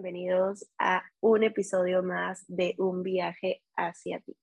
[0.00, 4.34] bienvenidos a un episodio más de Un viaje hacia ti.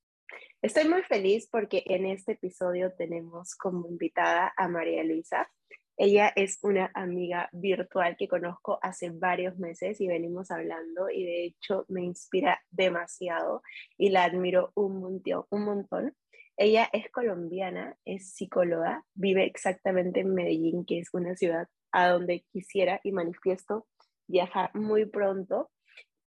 [0.62, 5.50] Estoy muy feliz porque en este episodio tenemos como invitada a María Luisa.
[5.98, 11.46] Ella es una amiga virtual que conozco hace varios meses y venimos hablando y de
[11.46, 13.64] hecho me inspira demasiado
[13.98, 15.46] y la admiro un montón.
[15.50, 16.16] Un montón.
[16.56, 22.46] Ella es colombiana, es psicóloga, vive exactamente en Medellín, que es una ciudad a donde
[22.52, 23.88] quisiera y manifiesto
[24.28, 25.72] viajar muy pronto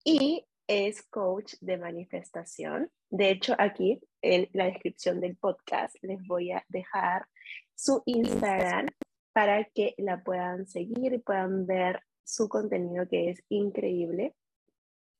[0.04, 2.90] y es coach de manifestación.
[3.10, 7.26] De hecho, aquí en la descripción del podcast les voy a dejar
[7.74, 8.86] su Instagram
[9.32, 14.34] para que la puedan seguir y puedan ver su contenido que es increíble.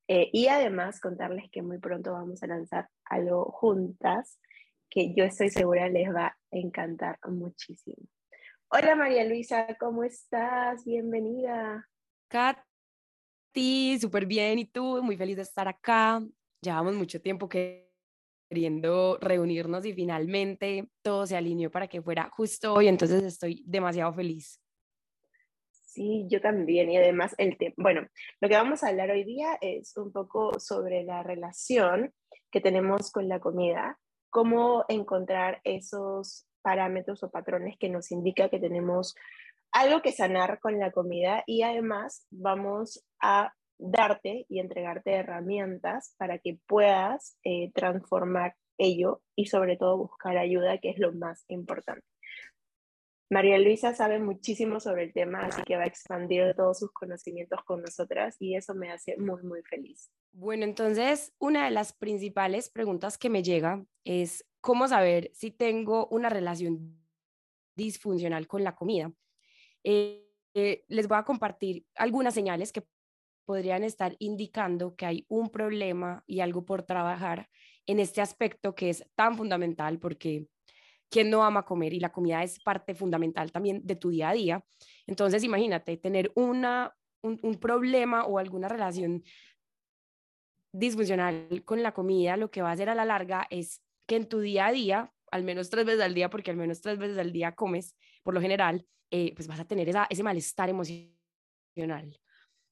[0.08, 4.38] Eh, y además contarles que muy pronto vamos a lanzar algo juntas
[4.90, 8.06] que yo estoy segura les va a encantar muchísimo.
[8.68, 10.84] Hola María Luisa, ¿cómo estás?
[10.84, 11.88] Bienvenida.
[12.32, 14.58] Katy, súper bien.
[14.58, 15.02] ¿Y tú?
[15.02, 16.22] Muy feliz de estar acá.
[16.62, 22.88] Llevamos mucho tiempo queriendo reunirnos y finalmente todo se alineó para que fuera justo hoy,
[22.88, 24.60] entonces estoy demasiado feliz.
[25.70, 26.90] Sí, yo también.
[26.90, 28.06] Y además, el bueno,
[28.40, 32.14] lo que vamos a hablar hoy día es un poco sobre la relación
[32.50, 33.98] que tenemos con la comida,
[34.30, 39.14] cómo encontrar esos parámetros o patrones que nos indica que tenemos
[39.72, 46.38] algo que sanar con la comida y además vamos a darte y entregarte herramientas para
[46.38, 52.06] que puedas eh, transformar ello y sobre todo buscar ayuda, que es lo más importante.
[53.30, 57.60] María Luisa sabe muchísimo sobre el tema, así que va a expandir todos sus conocimientos
[57.64, 60.12] con nosotras y eso me hace muy, muy feliz.
[60.32, 66.08] Bueno, entonces una de las principales preguntas que me llega es cómo saber si tengo
[66.08, 67.02] una relación
[67.74, 69.10] disfuncional con la comida.
[69.84, 72.84] Eh, eh, les voy a compartir algunas señales que
[73.44, 77.48] podrían estar indicando que hay un problema y algo por trabajar
[77.86, 80.46] en este aspecto que es tan fundamental porque
[81.10, 81.92] ¿quién no ama comer?
[81.92, 84.64] Y la comida es parte fundamental también de tu día a día.
[85.06, 89.22] Entonces, imagínate tener una, un problema o alguna relación
[90.72, 94.28] disfuncional con la comida, lo que va a hacer a la larga es que en
[94.28, 97.18] tu día a día, al menos tres veces al día, porque al menos tres veces
[97.18, 102.18] al día comes, por lo general, eh, pues vas a tener ese malestar emocional.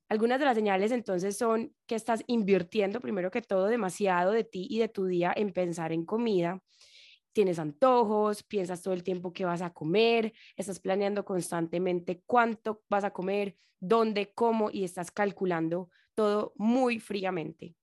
[0.09, 4.67] Algunas de las señales entonces son que estás invirtiendo primero que todo demasiado de ti
[4.71, 6.63] y de tu día en pensar en comida.
[7.33, 13.05] Tienes antojos, piensas todo el tiempo que vas a comer, estás planeando constantemente cuánto vas
[13.05, 17.77] a comer, dónde, cómo y estás calculando todo muy fríamente.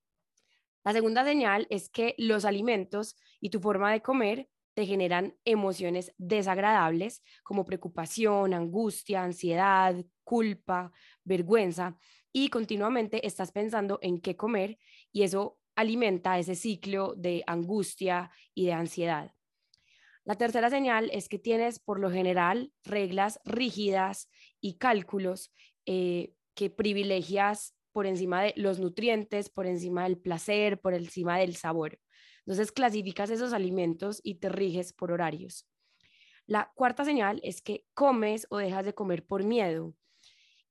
[0.84, 6.14] La segunda señal es que los alimentos y tu forma de comer te generan emociones
[6.20, 10.92] desagradables como preocupación, angustia, ansiedad, culpa,
[11.24, 11.98] vergüenza
[12.32, 14.78] y continuamente estás pensando en qué comer
[15.12, 19.34] y eso alimenta ese ciclo de angustia y de ansiedad.
[20.24, 24.30] La tercera señal es que tienes por lo general reglas rígidas
[24.62, 25.52] y cálculos
[25.88, 31.56] eh, que privilegias por encima de los nutrientes, por encima del placer, por encima del
[31.56, 31.98] sabor.
[32.48, 35.68] Entonces clasificas esos alimentos y te riges por horarios.
[36.46, 39.96] La cuarta señal es que comes o dejas de comer por miedo,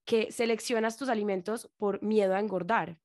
[0.03, 2.97] que seleccionas tus alimentos por miedo a engordar.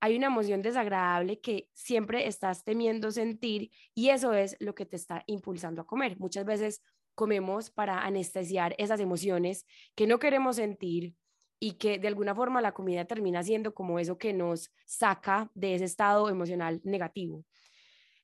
[0.00, 4.96] Hay una emoción desagradable que siempre estás temiendo sentir y eso es lo que te
[4.96, 6.18] está impulsando a comer.
[6.18, 6.82] Muchas veces
[7.14, 9.64] comemos para anestesiar esas emociones
[9.94, 11.16] que no queremos sentir
[11.58, 15.76] y que de alguna forma la comida termina siendo como eso que nos saca de
[15.76, 17.47] ese estado emocional negativo.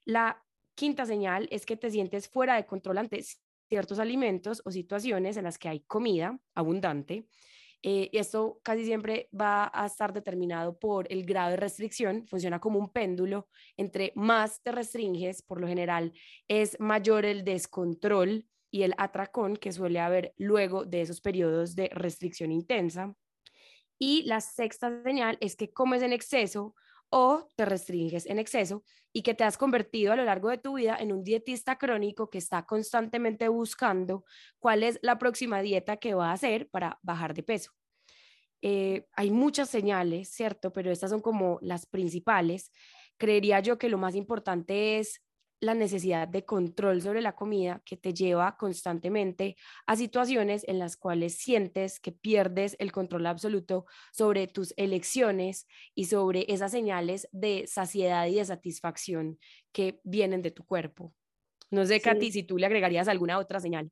[0.05, 0.43] La
[0.75, 3.25] quinta señal es que te sientes fuera de control ante
[3.69, 7.27] ciertos alimentos o situaciones en las que hay comida abundante.
[7.87, 12.79] Eh, esto casi siempre va a estar determinado por el grado de restricción, funciona como
[12.79, 16.15] un péndulo, entre más te restringes, por lo general
[16.49, 21.91] es mayor el descontrol y el atracón que suele haber luego de esos periodos de
[21.93, 23.15] restricción intensa.
[23.99, 26.75] Y la sexta señal es que comes en exceso
[27.17, 28.83] o te restringes en exceso
[29.13, 32.29] y que te has convertido a lo largo de tu vida en un dietista crónico
[32.29, 34.25] que está constantemente buscando
[34.59, 37.71] cuál es la próxima dieta que va a hacer para bajar de peso.
[38.63, 40.73] Eh, hay muchas señales, ¿cierto?
[40.73, 42.73] Pero estas son como las principales.
[43.17, 45.23] Creería yo que lo más importante es
[45.65, 49.57] la necesidad de control sobre la comida que te lleva constantemente
[49.87, 56.07] a situaciones en las cuales sientes que pierdes el control absoluto sobre tus elecciones y
[56.07, 59.39] sobre esas señales de saciedad y de satisfacción
[59.73, 61.13] que vienen de tu cuerpo.
[61.71, 63.91] No sé, Katy, si tú le agregarías alguna otra señal.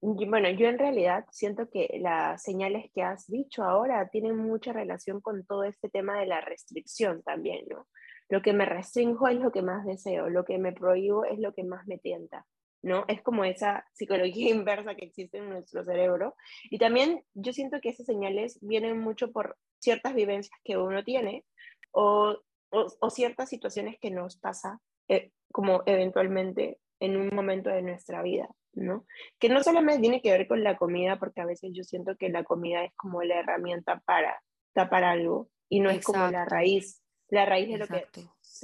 [0.00, 5.20] bueno, yo en realidad siento que las señales que has dicho ahora tienen mucha relación
[5.20, 7.86] con todo este tema de la restricción también, ¿no?
[8.30, 11.52] Lo que me restringo es lo que más deseo, lo que me prohíbo es lo
[11.52, 12.46] que más me tienta,
[12.80, 13.04] ¿no?
[13.08, 16.36] Es como esa psicología inversa que existe en nuestro cerebro.
[16.70, 21.44] Y también yo siento que esas señales vienen mucho por ciertas vivencias que uno tiene
[21.90, 22.38] o,
[22.70, 28.48] o, ciertas situaciones que nos pasa eh, como eventualmente en un momento de nuestra vida.
[28.72, 29.04] ¿no?
[29.40, 32.28] Que no solamente tiene que ver con la comida, porque a veces yo siento que
[32.28, 34.40] la comida es como la herramienta para
[34.72, 38.06] tapar algo y no es como la raíz, la raíz de lo que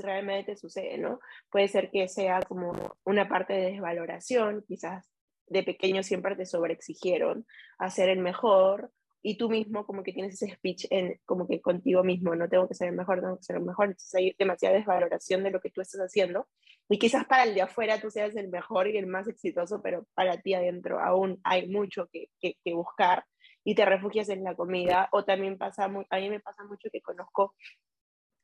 [0.03, 1.21] realmente sucede, ¿no?
[1.51, 5.11] Puede ser que sea como una parte de desvaloración, quizás
[5.49, 7.47] de pequeño siempre te sobreexigieron
[7.79, 8.91] hacer el mejor
[9.23, 12.69] y tú mismo como que tienes ese speech en, como que contigo mismo, no tengo
[12.69, 15.61] que ser el mejor, tengo que ser el mejor, entonces hay demasiada desvaloración de lo
[15.61, 16.47] que tú estás haciendo
[16.89, 20.07] y quizás para el de afuera tú seas el mejor y el más exitoso, pero
[20.15, 23.25] para ti adentro aún hay mucho que, que, buscar
[23.65, 27.01] y te refugias en la comida o también pasa, a mí me pasa mucho que
[27.01, 27.55] conozco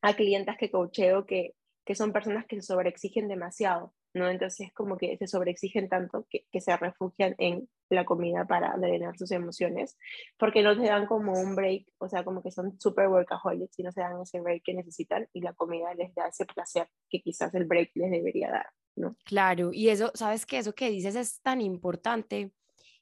[0.03, 1.55] a clientas que coacheo que,
[1.85, 4.29] que son personas que se sobreexigen demasiado ¿no?
[4.29, 9.17] Entonces como que se sobreexigen tanto que, que, se refugian en la comida para drenar
[9.17, 9.97] sus emociones,
[10.39, 13.83] porque no te dan como un break, o sea, como que son super workaholics y
[13.83, 17.21] no se dan ese break que necesitan y la comida les da ese placer que
[17.21, 18.67] quizás el break les debería dar,
[18.97, 19.17] ¿no?
[19.25, 20.59] Claro, y eso, ¿sabes qué?
[20.59, 22.53] Eso que dices es tan importante.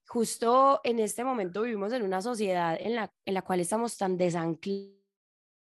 [0.07, 4.17] Justo en este momento vivimos en una sociedad en la, en la cual estamos tan
[4.17, 5.00] desanclados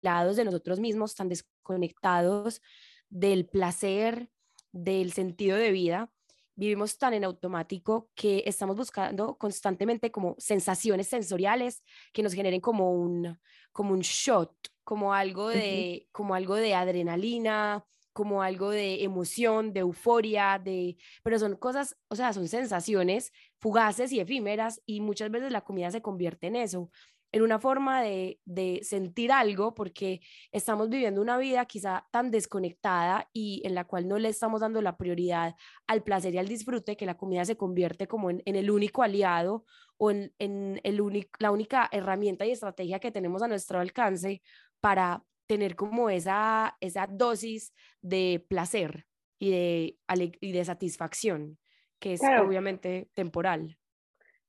[0.02, 2.62] de nosotros mismos, tan desconectados
[3.10, 4.30] del placer,
[4.72, 6.12] del sentido de vida,
[6.56, 11.84] vivimos tan en automático que estamos buscando constantemente como sensaciones sensoriales
[12.14, 13.38] que nos generen como un,
[13.72, 14.54] como un shot,
[14.84, 21.38] como algo, de, como algo de adrenalina, como algo de emoción, de euforia, de, pero
[21.40, 26.02] son cosas, o sea, son sensaciones fugaces y efímeras y muchas veces la comida se
[26.02, 26.92] convierte en eso
[27.32, 28.40] en una forma de,
[28.84, 34.18] sentir algo, porque estamos viviendo una vida quizá tan desconectada y en la cual no
[34.20, 35.56] le estamos dando la prioridad
[35.88, 39.66] al placer y al disfrute, que la comida se convierte como en, el único aliado
[39.98, 44.42] o en, el la única herramienta y estrategia que tenemos a nuestro alcance
[44.80, 49.06] para tener como esa, esa dosis de placer
[49.40, 49.98] y de,
[50.40, 51.58] y de satisfacción,
[52.00, 53.78] que es obviamente temporal.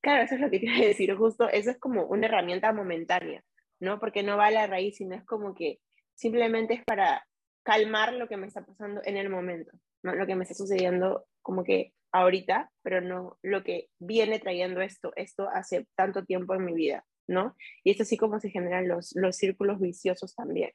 [0.02, 3.42] Claro, eso es lo que quiero decir, justo eso es como una herramienta momentánea,
[3.80, 4.00] ¿no?
[4.00, 5.78] Porque no va a la raíz, sino es como que
[6.14, 7.26] simplemente es para
[7.62, 9.70] calmar lo que me está pasando en el momento,
[10.02, 10.14] ¿no?
[10.14, 15.12] Lo que me está sucediendo como que ahorita, pero no lo que viene trayendo esto,
[15.14, 17.56] esto hace tanto tiempo en mi vida, ¿no?
[17.84, 20.72] Y es así como se generan los, los círculos viciosos también.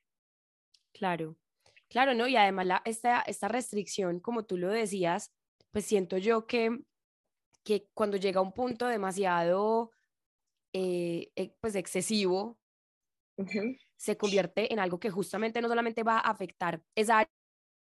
[0.94, 1.36] Claro,
[1.90, 2.28] claro, ¿no?
[2.28, 5.34] Y además esta, esta restricción, como tú lo decías,
[5.72, 6.80] pues siento yo que
[7.68, 9.92] que cuando llega a un punto demasiado
[10.72, 12.58] eh, eh, pues excesivo,
[13.98, 17.28] se convierte en algo que justamente no solamente va a afectar esa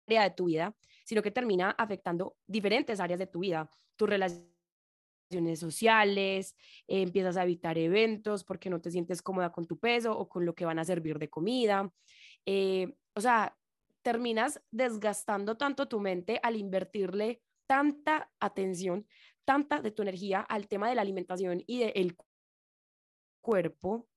[0.08, 0.74] área de tu vida,
[1.04, 4.50] sino que termina afectando diferentes áreas de tu vida, tus relaciones
[5.54, 6.56] sociales,
[6.88, 10.44] eh, empiezas a evitar eventos porque no te sientes cómoda con tu peso o con
[10.44, 11.92] lo que van a servir de comida.
[13.14, 13.56] o sea,
[14.02, 19.06] terminas desgastando tanto tu mente al invertirle tanta atención
[19.46, 22.16] tanta de tu energía al tema de la alimentación y del
[23.40, 24.08] cuerpo,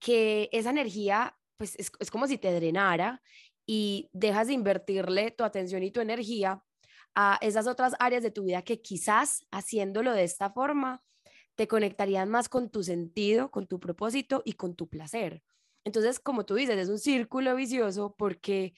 [0.00, 3.22] que esa energía pues es, es como si te drenara
[3.66, 6.64] y dejas de invertirle tu atención y tu energía
[7.14, 11.04] a esas otras áreas de tu vida que quizás haciéndolo de esta forma
[11.54, 15.42] te conectarían más con tu sentido, con tu propósito y con tu placer.
[15.84, 18.74] Entonces, como tú dices, es un círculo vicioso porque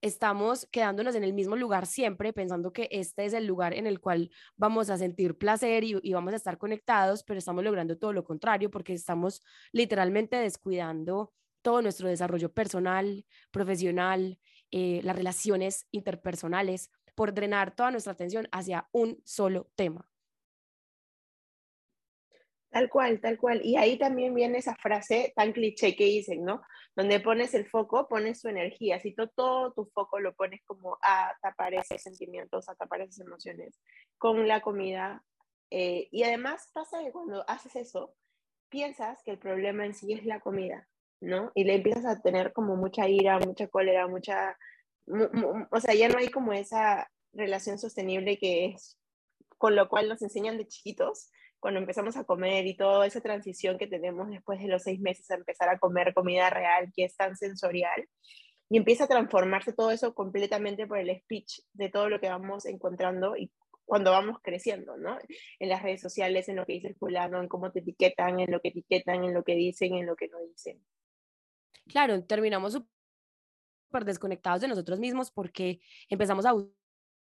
[0.00, 4.00] estamos quedándonos en el mismo lugar siempre, pensando que este es el lugar en el
[4.00, 8.24] cual vamos a sentir placer y, vamos a estar conectados, pero estamos logrando todo lo
[8.24, 14.38] contrario porque estamos literalmente descuidando todo nuestro desarrollo personal, profesional,
[14.70, 20.08] eh, las relaciones interpersonales, por drenar toda nuestra atención hacia un solo tema.
[22.76, 23.62] Tal cual, tal cual.
[23.64, 26.60] Y ahí también viene esa frase tan cliché que dicen, ¿no?
[26.94, 29.00] Donde pones el foco, pones tu energía.
[29.00, 33.20] Si tú todo tu foco lo pones como a tapar esos sentimientos, a tapar esas
[33.20, 33.80] emociones
[34.18, 35.24] con la comida.
[35.70, 38.14] Eh, y además pasa que cuando haces eso,
[38.68, 40.86] piensas que el problema en sí es la comida,
[41.22, 41.52] ¿no?
[41.54, 44.58] Y le empiezas a tener como mucha ira, mucha cólera, mucha...
[45.70, 48.98] O sea, ya no hay como esa relación sostenible que es
[49.56, 51.30] con lo cual nos enseñan de chiquitos,
[51.66, 55.28] cuando empezamos a comer y toda esa transición que tenemos después de los seis meses
[55.32, 58.08] a empezar a comer comida real, que es tan sensorial,
[58.70, 62.66] y empieza a transformarse todo eso completamente por el speech de todo lo que vamos
[62.66, 63.50] encontrando y
[63.84, 65.18] cuando vamos creciendo, ¿no?
[65.58, 68.52] En las redes sociales, en lo que dice el fulano, en cómo te etiquetan, en
[68.52, 70.80] lo que etiquetan, en lo que dicen, en lo que no dicen.
[71.88, 76.54] Claro, terminamos súper desconectados de nosotros mismos porque empezamos a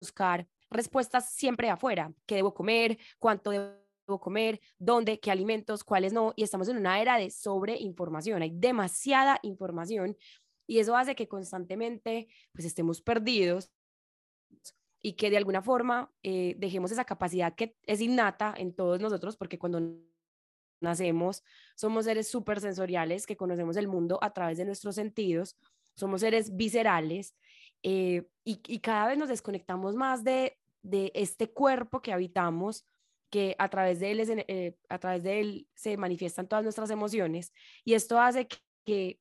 [0.01, 2.13] buscar respuestas siempre afuera.
[2.27, 2.99] ¿Qué debo comer?
[3.21, 3.82] ¿Cuánto debo
[4.21, 4.61] comer?
[4.79, 5.21] ¿Dónde?
[5.21, 5.85] ¿Qué alimentos?
[5.85, 6.33] ¿Cuáles no?
[6.37, 8.43] Y estamos en una era de sobreinformación.
[8.43, 10.17] Hay demasiada información
[10.67, 13.71] y eso hace que constantemente pues estemos perdidos
[15.03, 19.37] y que de alguna forma eh, dejemos esa capacidad que es innata en todos nosotros,
[19.37, 19.81] porque cuando
[20.81, 21.43] nacemos
[21.75, 25.57] somos seres súper sensoriales que conocemos el mundo a través de nuestros sentidos,
[25.95, 27.35] somos seres viscerales
[27.83, 30.57] eh, y, cada vez nos desconectamos más de,
[31.15, 32.85] este cuerpo que habitamos,
[33.33, 37.55] que a través, de él eh, a través de él se manifiestan todas nuestras emociones
[37.83, 38.47] y esto hace
[38.85, 39.19] que,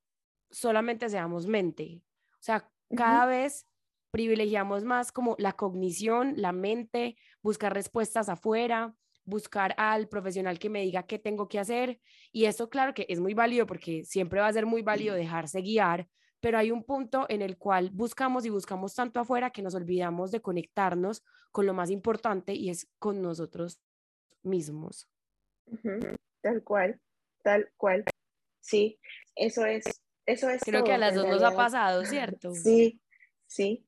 [0.49, 2.01] solamente seamos mente.
[2.33, 3.65] O sea, cada vez
[4.11, 10.81] privilegiamos más como la cognición, la mente, buscar respuestas afuera, buscar al profesional que me
[10.81, 12.01] diga qué tengo que hacer.
[12.33, 15.61] Y eso, claro que es muy válido porque siempre va a ser muy válido dejarse
[15.61, 16.09] guiar,
[16.41, 20.31] pero hay un punto en el cual buscamos y buscamos tanto afuera que nos olvidamos
[20.31, 23.79] de conectarnos con lo más importante y es con nosotros
[24.43, 25.09] mismos.
[26.41, 26.99] Tal cual,
[27.43, 28.03] tal cual.
[28.59, 28.99] Sí,
[29.35, 29.83] eso es,
[30.25, 30.61] eso es.
[30.63, 32.51] Creo que a las dos nos ha pasado, ¿cierto?
[32.55, 33.01] Sí,
[33.47, 33.85] sí.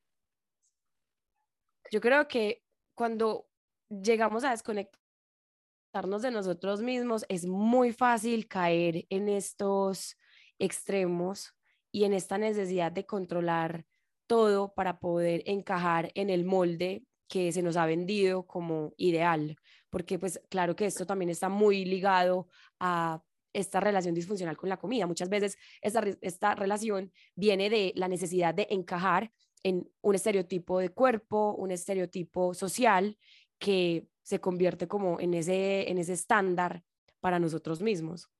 [1.91, 2.63] Yo creo que
[2.95, 3.47] cuando
[3.89, 10.17] llegamos a desconectarnos de nosotros mismos, es muy fácil caer en estos
[10.57, 11.53] extremos
[11.91, 13.85] y en esta necesidad de controlar
[14.27, 19.57] todo para poder encajar en el molde que se nos ha vendido como ideal,
[19.93, 22.47] porque pues claro que esto también está muy ligado
[22.79, 23.21] a
[23.53, 25.05] esta relación disfuncional con la comida.
[25.05, 29.31] Muchas veces esta, esta relación viene de la necesidad de encajar
[29.61, 33.19] en un estereotipo de cuerpo, un estereotipo social
[33.59, 36.83] que se convierte como en ese, en ese estándar
[37.19, 38.31] para nosotros mismos.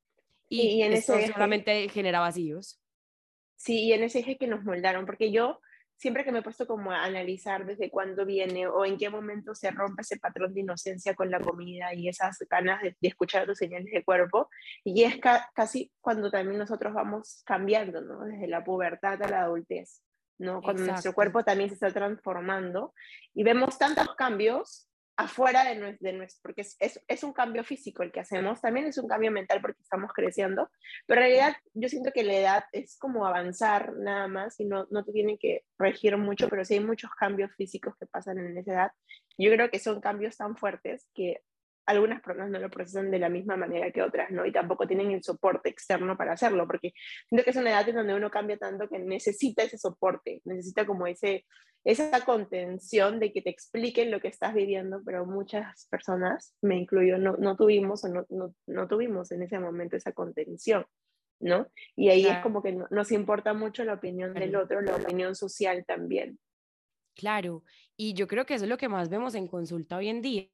[0.50, 2.82] Y, en eso solamente genera vacíos.
[3.58, 5.60] Sí, y en ese eje que nos moldaron, porque yo
[6.04, 9.56] siempre que me he puesto como a analizar desde cuándo viene o en qué momento
[9.56, 13.58] se rompe ese patrón de inocencia con la comida y esas ganas de, escuchar tus
[13.58, 14.50] señales de cuerpo,
[14.84, 15.16] y es
[15.56, 18.26] casi cuando también nosotros vamos cambiando, ¿no?
[18.26, 20.02] Desde la pubertad a la adultez.
[20.40, 20.62] ¿no?
[20.62, 22.94] Cuando nuestro cuerpo también se está transformando
[23.34, 28.20] y vemos tantos cambios afuera de nuestro, porque es, es, un cambio físico el que
[28.20, 30.70] hacemos, también es un cambio mental porque estamos creciendo,
[31.06, 34.88] pero en realidad yo siento que la edad es como avanzar nada más y no,
[34.90, 38.58] no te tienen que regir mucho, pero sí hay muchos cambios físicos que pasan en
[38.58, 38.92] esa edad.
[39.38, 41.42] Yo creo que son cambios tan fuertes que
[41.86, 44.46] algunas personas no lo procesan de la misma manera que otras, ¿no?
[44.46, 46.94] Y tampoco tienen el soporte externo para hacerlo, porque
[47.28, 50.86] siento que es una edad en donde uno cambia tanto que necesita ese soporte, necesita
[50.86, 51.46] como ese,
[51.84, 57.18] esa contención de que te expliquen lo que estás viviendo, pero muchas personas, me incluyo,
[57.18, 60.86] no, no tuvimos o no, no, no, tuvimos en ese momento esa contención,
[61.42, 61.68] ¿no?
[61.96, 65.84] Y ahí es como que nos importa mucho la opinión del otro, la opinión social
[65.86, 66.40] también.
[67.16, 67.64] Claro,
[67.98, 70.48] y yo creo que eso es lo que más vemos en consulta hoy en día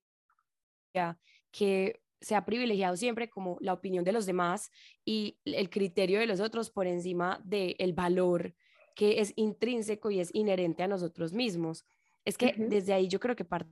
[1.52, 4.72] que se ha privilegiado siempre como la opinión de los demás
[5.06, 8.54] y el criterio de los otros por encima del valor
[8.96, 11.86] que es intrínseco y es inherente a nosotros mismos.
[12.26, 13.72] Es que desde ahí yo creo que parte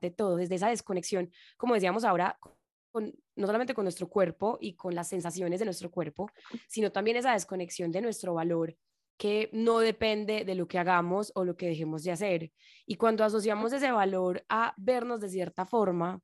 [0.00, 2.38] de todo, desde esa desconexión, como decíamos ahora,
[2.90, 6.30] con, no solamente con nuestro cuerpo y con las sensaciones de nuestro cuerpo,
[6.66, 8.76] sino también esa desconexión de nuestro valor
[9.16, 12.52] que no depende de lo que hagamos o lo que dejemos de hacer.
[12.86, 16.20] Y cuando asociamos ese valor a vernos de cierta forma,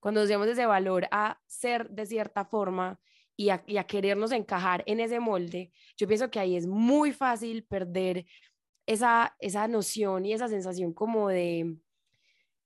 [0.00, 3.00] cuando asociamos ese valor a ser de cierta forma
[3.36, 8.26] y a, querernos encajar en ese molde, yo pienso que ahí es muy fácil perder
[8.86, 11.76] esa, esa noción y esa sensación como de,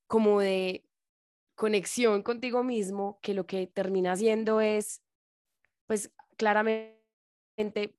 [0.07, 0.85] como de
[1.55, 5.03] conexión contigo mismo, que lo que termina haciendo es,
[5.87, 6.98] pues claramente,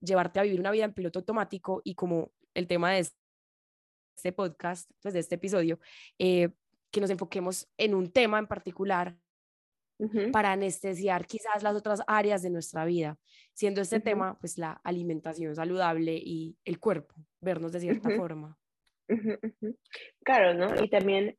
[0.01, 4.89] llevarte a vivir una vida en piloto automático y como el tema de este podcast,
[5.01, 5.79] pues de este episodio,
[6.17, 6.49] eh,
[6.91, 9.17] que nos enfoquemos en un tema en particular
[10.31, 13.17] para anestesiar quizás las otras áreas de nuestra vida,
[13.53, 18.57] siendo este tema pues la alimentación saludable y el cuerpo, vernos de cierta forma.
[20.23, 20.81] Claro, ¿no?
[20.81, 21.37] Y también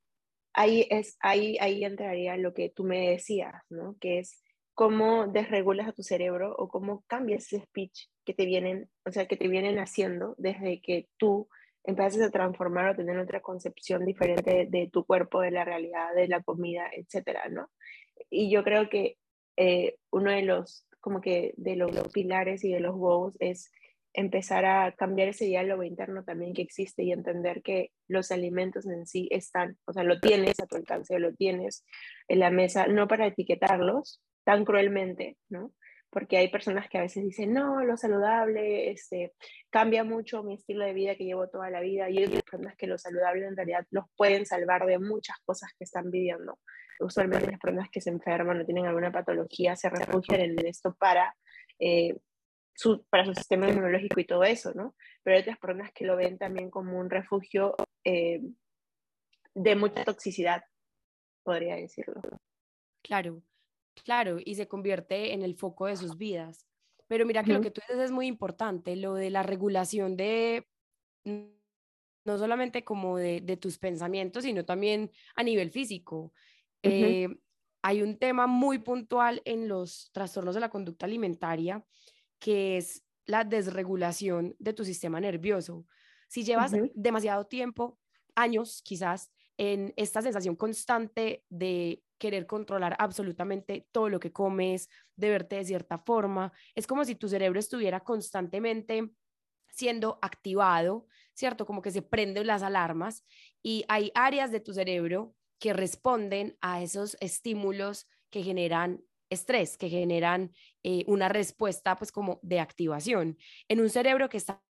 [0.52, 3.96] ahí, es, ahí, ahí entraría lo que tú me decías, ¿no?
[3.98, 4.42] Que es
[4.80, 9.28] cómo desregulas a tu cerebro o cómo cambias ese speech que te vienen, o sea,
[9.28, 11.50] que te vienen haciendo desde que tú
[11.84, 16.28] empiezas a transformar o tener otra concepción diferente de, tu cuerpo, de la realidad, de
[16.28, 17.68] la comida, etcétera, ¿no?
[18.30, 19.18] Y yo creo que
[19.58, 23.70] eh, uno de los, como que de los, pilares y de los goals es
[24.14, 29.06] empezar a cambiar ese diálogo interno también que existe y entender que los alimentos en
[29.06, 31.84] sí están, o sea, lo tienes a tu alcance, lo tienes
[32.28, 35.72] en la mesa, no para etiquetarlos tan cruelmente, ¿no?
[36.10, 39.32] Porque hay personas que a veces dicen, no, lo saludable este,
[39.70, 42.88] cambia mucho mi estilo de vida que llevo toda la vida, y hay personas que
[42.88, 46.58] lo saludable en realidad los pueden salvar de muchas cosas que están viviendo.
[46.98, 51.34] Usualmente las personas que se enferman o tienen alguna patología se refugian en esto para
[51.78, 52.14] eh,
[53.10, 54.94] para su sistema inmunológico y todo eso, ¿no?
[55.22, 58.40] Pero hay otras personas que lo ven también como un refugio eh,
[59.54, 60.62] de mucha toxicidad,
[61.42, 62.20] podría decirlo.
[63.02, 63.42] Claro,
[64.04, 66.66] claro, y se convierte en el foco de sus vidas.
[67.06, 70.68] Pero mira que lo que tú dices es muy importante, lo de la regulación de,
[71.24, 76.32] no solamente como de, tus pensamientos, sino también a nivel físico.
[76.82, 77.28] Eh,
[77.82, 81.84] hay un tema muy puntual en los trastornos de la conducta alimentaria
[82.40, 85.86] que es la desregulación de tu sistema nervioso.
[86.26, 87.98] Si llevas demasiado tiempo,
[88.34, 95.30] años quizás, en esta sensación constante de querer controlar absolutamente todo lo que comes, de
[95.30, 99.10] verte de cierta forma, es como si tu cerebro estuviera constantemente
[99.70, 101.66] siendo activado, ¿cierto?
[101.66, 103.24] Como que se prenden las alarmas
[103.62, 109.88] y hay áreas de tu cerebro que responden a esos estímulos que generan estrés, que
[109.88, 110.52] generan
[110.82, 113.38] eh, una respuesta pues como de activación
[113.68, 114.62] en un cerebro que está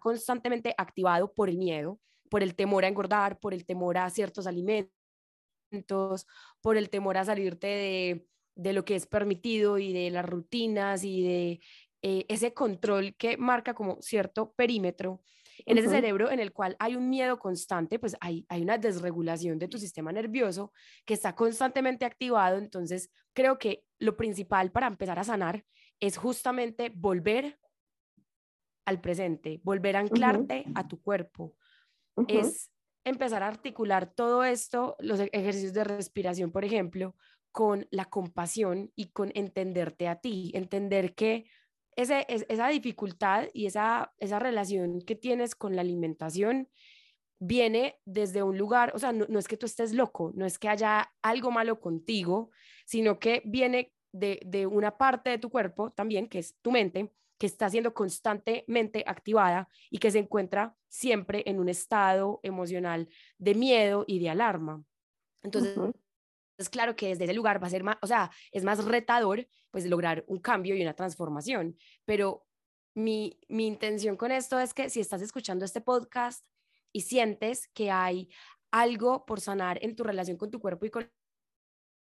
[0.00, 4.46] constantemente activado por el miedo, por el temor a engordar, por el temor a ciertos
[4.46, 4.90] alimentos,
[6.60, 11.04] por el temor a salirte de, de lo que es permitido y de las rutinas
[11.04, 11.60] y de
[12.02, 15.22] eh, ese control que marca como cierto perímetro
[15.64, 19.58] en ese cerebro en el cual hay un miedo constante, pues hay, hay una desregulación
[19.58, 20.72] de tu sistema nervioso
[21.04, 22.58] que está constantemente activado.
[22.58, 25.64] Entonces, creo que lo principal para empezar a sanar
[25.98, 27.58] es justamente volver
[28.84, 31.56] al presente, volver a anclarte a tu cuerpo.
[32.28, 32.70] Es
[33.04, 37.14] empezar a articular todo esto, los e-, ejercicios de respiración, por ejemplo,
[37.52, 41.46] con la compasión y con entenderte a ti, entender que
[41.96, 46.68] esa dificultad y esa, esa relación que tienes con la alimentación
[47.38, 50.68] viene desde un lugar, o sea, no, es que tú estés loco, no es que
[50.68, 52.50] haya algo malo contigo,
[52.84, 57.12] sino que viene de, de, una parte de tu cuerpo también, que es tu mente,
[57.38, 63.54] que está siendo constantemente activada y que se encuentra siempre en un estado emocional de
[63.54, 64.82] miedo y de alarma.
[65.42, 65.76] Entonces,
[66.58, 69.46] es claro que desde ese lugar va a ser más, o sea, es más retador
[69.70, 72.46] pues lograr un cambio y una transformación, pero
[72.94, 76.46] mi, mi intención con esto es que si estás escuchando este podcast
[76.92, 78.30] y sientes que hay
[78.70, 81.10] algo por sanar en tu relación con tu cuerpo y con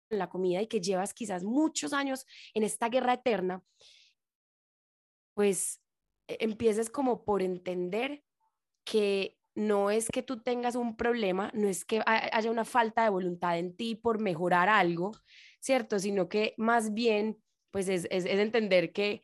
[0.10, 3.63] la comida y que llevas quizás muchos años en esta guerra eterna,
[5.34, 5.82] pues
[6.28, 8.24] e, empieces como por entender
[8.86, 13.10] que no es que tú tengas un problema, no es que haya una falta de
[13.10, 15.12] voluntad en ti por mejorar algo,
[15.60, 16.00] ¿cierto?
[16.00, 17.39] Sino que más bien,
[17.72, 19.22] pues es, entender que,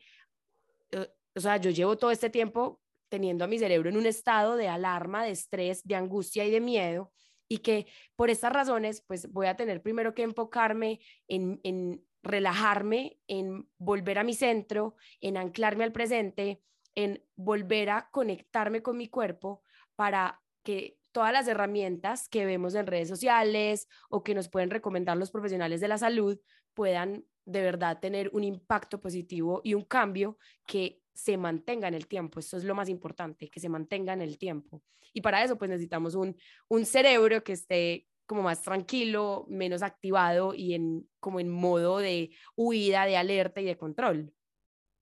[0.92, 4.56] eh, o sea, yo llevo todo este tiempo teniendo a mi cerebro en un estado
[4.56, 7.12] de alarma, de estrés, de angustia y de miedo,
[7.48, 13.18] y que por estas razones, pues voy a tener primero que enfocarme en, en relajarme,
[13.26, 16.62] en volver a mi centro, en anclarme al presente,
[16.94, 19.62] en volver a conectarme con mi cuerpo
[19.96, 25.16] para que todas las herramientas que vemos en redes sociales o que nos pueden recomendar
[25.16, 26.38] los profesionales de la salud
[26.74, 32.06] puedan de verdad tener un impacto positivo y un cambio que se mantenga en el
[32.06, 32.38] tiempo.
[32.38, 34.82] Esto es lo más importante, que se mantenga en el tiempo.
[35.12, 36.36] Y para eso pues necesitamos un,
[36.68, 42.30] un cerebro que esté como más tranquilo, menos activado y en, como en modo de
[42.54, 44.32] huida, de alerta y de control.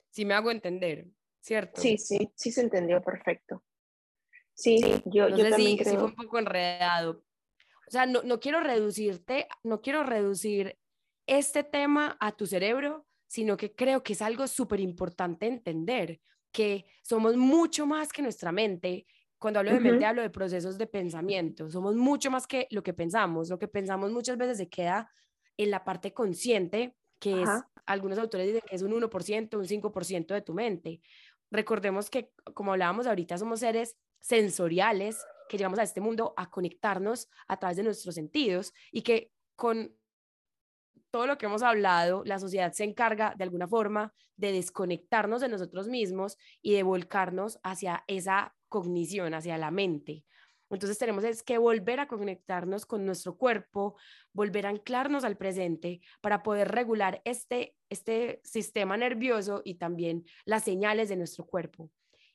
[0.08, 1.78] Si me hago entender, ¿cierto?
[1.78, 3.62] Sí, sí, sí se entendió perfecto.
[4.54, 5.90] Sí, yo, yo también creo.
[5.90, 7.22] sí fue un poco enredado.
[7.86, 10.78] O sea, no, no quiero reducirte, no quiero reducir
[11.26, 16.18] este tema a tu cerebro, sino que creo que es algo súper importante entender,
[16.50, 19.04] que somos mucho más que nuestra mente.
[19.38, 21.70] Cuando hablo de mente, hablo de procesos de pensamiento.
[21.70, 23.48] Somos mucho más que lo que pensamos.
[23.48, 25.10] Lo que pensamos muchas veces se queda
[25.56, 27.48] en la parte consciente, que es,
[27.86, 31.00] algunos autores dicen que es un 1%, un 5% de tu mente.
[31.50, 37.28] Recordemos que, como hablábamos ahorita, somos seres sensoriales que llevamos a este mundo a conectarnos
[37.46, 39.96] a través de nuestros sentidos y que con
[41.10, 45.48] todo lo que hemos hablado, la sociedad se encarga de alguna forma de desconectarnos de
[45.48, 50.24] nosotros mismos y de volcarnos hacia esa cognición, hacia la mente.
[50.70, 53.96] Entonces tenemos que volver a conectarnos con nuestro cuerpo,
[54.32, 60.64] volver a anclarnos al presente para poder regular este, este sistema nervioso y también las
[60.64, 61.90] señales de nuestro cuerpo.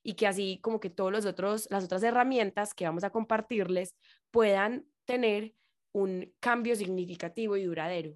[0.05, 3.95] y que así como que todos los otros, las otras herramientas que vamos a compartirles
[4.31, 5.55] puedan tener
[5.93, 8.13] un cambio significativo y duradero.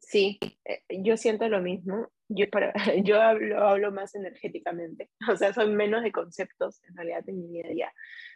[0.00, 2.10] Sí, eh, yo siento lo mismo.
[2.28, 2.46] Yo,
[3.04, 7.48] yo hablo, hablo más energéticamente, o sea, soy menos de conceptos en realidad en mi
[7.48, 7.92] día a día.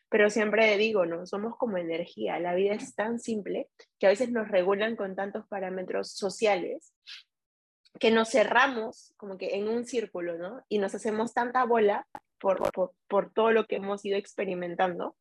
[0.09, 1.27] Pero siempre digo, ¿no?
[1.27, 2.39] Somos como energía.
[2.39, 6.93] La vida es tan simple que a veces nos regulan con tantos parámetros sociales
[7.99, 10.65] que nos cerramos como que en un círculo, ¿no?
[10.69, 12.07] Y nos hacemos tanta bola
[12.39, 15.17] por, por, por todo lo que hemos ido experimentando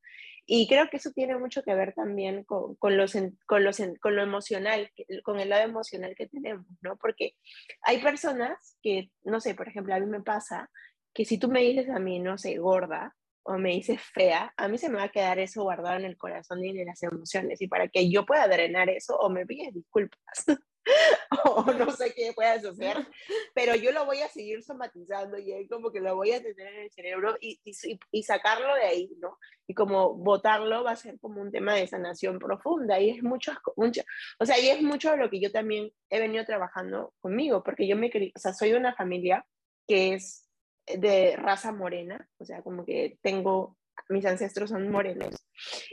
[0.46, 3.14] y creo que eso tiene mucho que ver también con, con, los,
[3.46, 4.92] con, los, con lo emocional,
[5.24, 6.98] con el lado emocional que tenemos, ¿no?
[6.98, 7.36] Porque
[7.82, 10.70] hay personas que, no sé, por ejemplo, a mí me pasa
[11.14, 14.68] que si tú me dices a mí, no sé, gorda, o me dices fea, a
[14.68, 17.62] mí se me va a quedar eso guardado en el corazón y en las emociones.
[17.62, 20.46] Y para que yo pueda drenar eso, o me pides disculpas,
[21.46, 23.08] o no sé qué puedas hacer,
[23.54, 26.82] pero yo lo voy a seguir somatizando y como que lo voy a tener en
[26.84, 29.38] el cerebro y, y, y, sacarlo de ahí, ¿no?
[29.68, 33.54] Y como botarlo va a ser como un tema de sanación profunda y es mucho,
[33.76, 34.02] mucho,
[34.40, 37.88] o sea, y es mucho de lo que yo también he venido trabajando conmigo, porque
[37.88, 39.46] yo me, o sea, soy de una familia
[39.88, 40.50] que es
[40.88, 43.78] de raza morena, o sea, como que tengo,
[44.10, 45.36] mis ancestros son morenos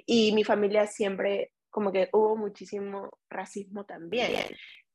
[0.07, 4.31] y mi familia siempre como que hubo muchísimo racismo también.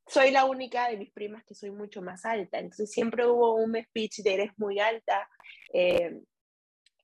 [0.07, 3.75] Soy la única de mis primas que soy mucho más alta, entonces siempre hubo un
[3.81, 5.29] speech de eres muy alta.
[5.73, 6.19] Eh,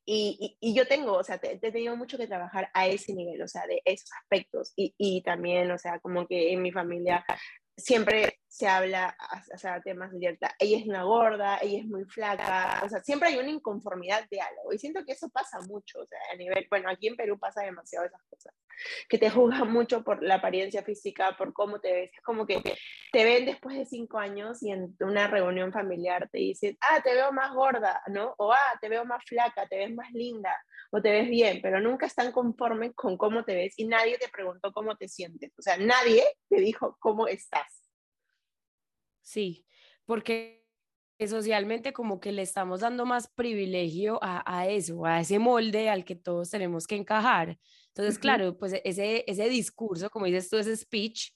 [0.06, 3.48] y, y, yo tengo, o sea, he tenido mucho que trabajar a ese nivel, o
[3.48, 4.74] sea, de esos aspectos.
[4.76, 7.24] Y, y también, o sea, como que en mi familia
[7.80, 9.16] siempre se habla,
[9.54, 13.00] o sea, temas de cierta, ella es una gorda, ella es muy flaca, o sea,
[13.02, 14.74] siempre hay una inconformidad de algo.
[14.74, 17.64] Y siento que eso pasa mucho, o sea, a nivel, bueno, aquí en Perú pasa
[17.64, 18.54] demasiado esas cosas,
[19.08, 22.12] que te juzgan mucho por la apariencia física, por cómo te ves.
[22.14, 22.62] Es como que
[23.12, 27.14] te ven después de cinco años y en una reunión familiar te dicen, ah, te
[27.14, 28.34] veo más gorda, ¿no?
[28.38, 30.56] O ah, te veo más flaca, te ves más linda,
[30.92, 34.30] o te ves bien, pero nunca están conformes con cómo te ves y nadie te
[34.30, 35.52] preguntó cómo te sientes.
[35.58, 37.90] O sea, nadie te dijo cómo estás.
[39.22, 39.66] Sí,
[40.06, 40.66] porque
[41.28, 46.16] socialmente como que le estamos dando más privilegio a, eso, a ese molde al que
[46.16, 47.60] todos tenemos que encajar.
[47.88, 51.32] Entonces, claro, pues ese, ese discurso, como dices tú, ese speech,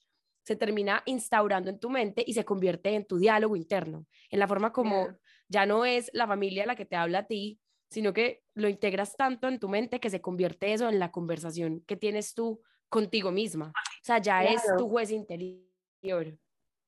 [0.45, 4.47] se termina instaurando en tu mente y se convierte en tu diálogo interno, en la
[4.47, 5.07] forma como
[5.47, 7.59] ya no es la familia la que te habla a ti,
[7.93, 11.83] sino que lo integras tanto en tu mente que se convierte eso en la conversación
[11.85, 13.67] que tienes tú contigo misma.
[13.67, 16.35] O sea, ya es tu juez interior.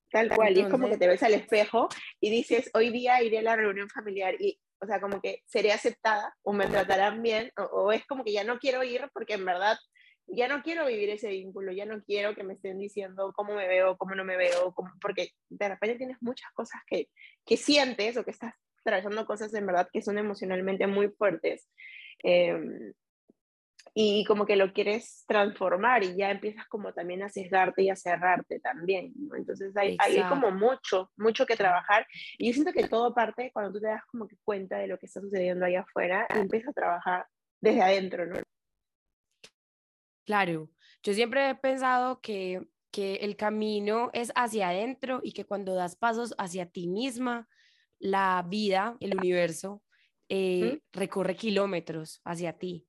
[0.10, 1.90] Tal cual, y es como que te ves al espejo
[2.20, 5.72] y dices, hoy día iré a la reunión familiar y, o sea, como que seré
[5.72, 9.46] aceptada o me tratarán bien, o, es como que ya no quiero ir porque en
[9.46, 9.78] verdad
[10.28, 13.68] ya no quiero vivir ese vínculo, ya no quiero que me estén diciendo cómo me
[13.68, 17.10] veo, cómo no me veo, porque de repente tienes muchas cosas que,
[17.46, 18.56] que sientes o que estás
[18.86, 21.68] atravesando cosas en verdad que son emocionalmente muy fuertes.
[22.24, 22.94] Eh,
[23.98, 27.96] y como que lo quieres transformar y ya empiezas como también a sesgarte y a
[27.96, 32.06] cerrarte también, Entonces hay, hay, como mucho, mucho que trabajar
[32.38, 35.00] y yo siento que todo parte cuando tú te das como que cuenta de lo
[35.00, 37.26] que está sucediendo allá afuera y empiezas a trabajar
[37.62, 38.42] desde adentro, ¿no?
[40.26, 40.70] Claro,
[41.02, 45.96] yo siempre he pensado que, que el camino es hacia adentro y que cuando das
[45.96, 47.48] pasos hacia ti misma,
[48.00, 49.82] la vida, el universo,
[50.30, 52.88] eh, recorre kilómetros hacia ti.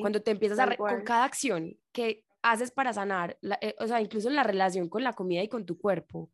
[0.00, 4.28] Cuando te empiezas a, con cada acción que haces para sanar, eh, o sea, incluso
[4.28, 6.30] en la relación con la comida y con tu cuerpo,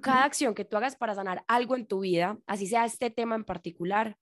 [0.00, 3.36] cada acción que tú hagas para sanar algo en tu vida, así sea este tema
[3.36, 4.16] en particular,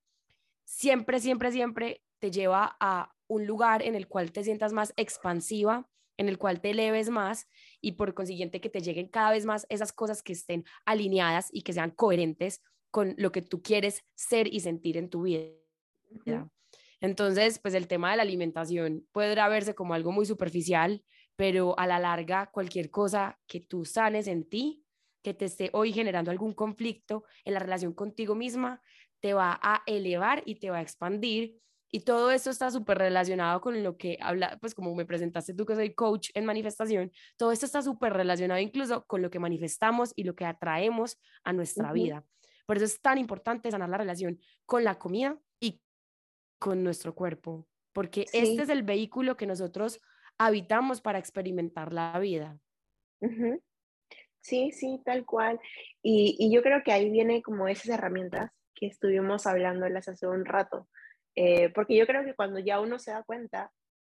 [0.63, 5.87] siempre, siempre, siempre te lleva a un lugar en el cual te sientas más expansiva,
[6.17, 7.47] en el cual te eleves más
[7.79, 11.63] y por consiguiente que te lleguen cada vez más esas cosas que estén alineadas y
[11.63, 15.47] que sean coherentes con lo que tú quieres ser y sentir en tu vida.
[16.99, 21.03] Entonces, pues el tema de la alimentación podrá verse como algo muy superficial,
[21.35, 24.85] pero a la larga cualquier cosa que tú sanes en ti,
[25.23, 28.81] que te esté hoy generando algún conflicto en la relación contigo misma,
[29.19, 31.57] te va a elevar y te va a expandir.
[31.93, 35.65] Y todo esto está súper relacionado con lo que habla, pues como me presentaste tú
[35.65, 40.13] que soy coach en manifestación, todo esto está súper relacionado incluso con lo que manifestamos
[40.15, 42.23] y lo que atraemos a nuestra vida.
[42.71, 45.81] Por eso es tan importante sanar la relación con la comida y
[46.57, 49.99] con nuestro cuerpo, porque este es el vehículo que nosotros
[50.37, 52.57] habitamos para experimentar la vida.
[54.39, 55.59] Sí, sí, tal cual.
[56.01, 60.87] Y, yo creo que ahí viene como esas herramientas que estuvimos hablando hace un rato,
[61.35, 63.69] eh, porque yo creo que cuando ya uno se da cuenta,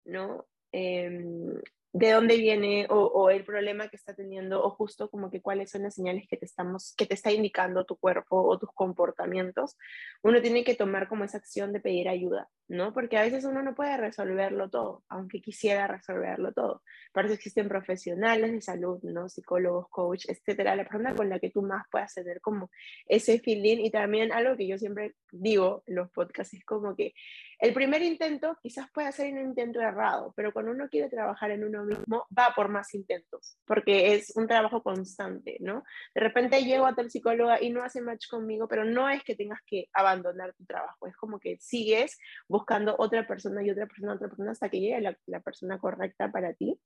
[0.04, 0.46] ¿no?
[0.72, 1.58] Em,
[1.92, 5.82] de dónde viene o, el problema que está teniendo o justo como que cuáles son
[5.82, 9.76] las señales que te estamos que te está indicando tu cuerpo o tus comportamientos
[10.22, 13.62] uno tiene que tomar como esa acción de pedir ayuda no porque a veces uno
[13.62, 16.82] no puede resolverlo todo aunque quisiera resolverlo todo.
[17.12, 21.50] Para eso existen profesionales de salud no psicólogos coach etcétera la persona con la que
[21.50, 22.70] tú más puedas tener como
[23.06, 23.84] ese feeling.
[23.84, 27.12] Y también algo que yo siempre digo en los podcasts es como que
[27.58, 31.64] el primer intento quizás pueda ser un intento errado, pero cuando uno quiere trabajar en
[31.84, 35.84] mismo, va por más intentos, porque es un trabajo constante, ¿no?
[36.14, 39.34] De repente llego a tal psicóloga y no hace match conmigo, pero no es que
[39.34, 42.18] tengas que abandonar tu trabajo, es como que sigues
[42.48, 46.30] buscando otra persona y otra persona, otra persona, hasta que llegue la, la persona correcta
[46.30, 46.78] para ti.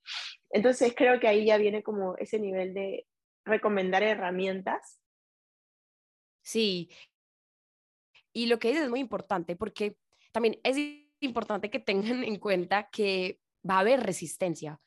[0.50, 3.06] Entonces creo que ahí ya viene como ese nivel de
[3.44, 5.00] recomendar herramientas.
[6.42, 6.90] Sí.
[8.32, 9.96] Y lo que dices es muy importante porque
[10.32, 10.76] también es
[11.20, 14.80] importante que tengan en cuenta que va a haber resistencia.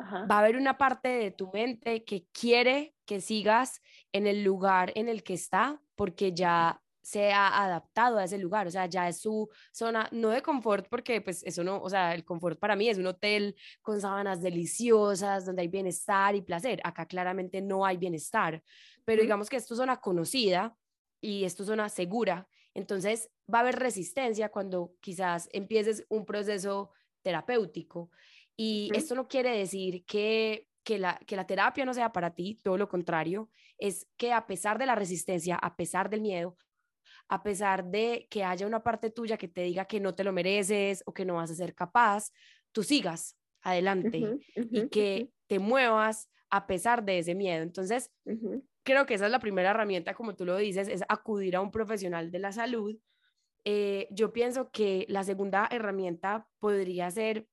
[0.00, 4.92] Va a haber una parte de tu mente que quiere que sigas en el lugar
[4.94, 9.08] en el que está porque ya se ha adaptado a ese lugar, o sea, ya
[9.08, 12.76] es su zona, no de confort, porque pues eso no, o sea, el confort para
[12.76, 16.80] mí es un hotel con sábanas deliciosas, donde hay bienestar y placer.
[16.84, 18.62] Acá claramente no hay bienestar,
[19.04, 20.76] pero digamos que es tu zona conocida
[21.20, 22.46] y es tu zona segura
[22.78, 26.92] entonces va a haber resistencia cuando quizás empieces un proceso
[27.28, 28.10] terapéutico.
[28.56, 32.58] Y esto no quiere decir que, que, la, que la terapia no sea para ti,
[32.64, 36.56] todo lo contrario, es que a pesar de la resistencia, a pesar del miedo,
[37.28, 40.32] a pesar de que haya una parte tuya que te diga que no te lo
[40.32, 42.32] mereces o que no vas a ser capaz,
[42.72, 47.62] tú sigas adelante y que te muevas a pesar de ese miedo.
[47.62, 48.10] Entonces,
[48.84, 51.70] creo que esa es la primera herramienta, como tú lo dices, es acudir a un
[51.70, 52.96] profesional de la salud.
[53.70, 57.50] Eh, yo pienso que la segunda herramienta podría ser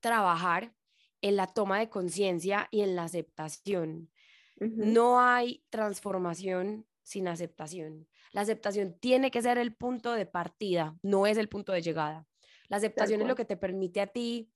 [0.00, 0.74] trabajar
[1.20, 4.10] en la toma de conciencia y en la aceptación.
[4.58, 8.08] No hay transformación sin aceptación.
[8.32, 12.26] La aceptación tiene que ser el punto de partida, no es el punto de llegada.
[12.68, 14.50] La aceptación es lo que te permite a ti,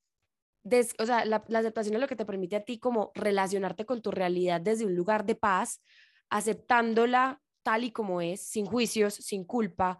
[0.99, 4.01] o sea, la, la, aceptación es lo que te permite a ti como relacionarte con
[4.01, 5.81] tu realidad desde un lugar de paz,
[6.29, 9.99] aceptándola tal y como es, sin juicios, sin culpa,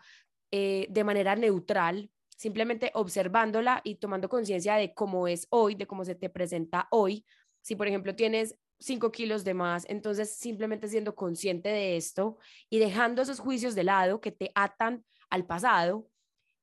[0.51, 6.05] eh, de manera neutral, simplemente observándola y tomando conciencia de cómo es hoy, de cómo
[6.05, 7.25] se te presenta hoy.
[7.61, 12.37] Si, por ejemplo, tienes 5 kilos de más, entonces simplemente siendo consciente de esto
[12.69, 16.07] y dejando esos juicios de lado que te atan al pasado,